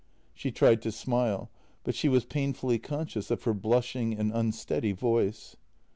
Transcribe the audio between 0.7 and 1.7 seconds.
to smile,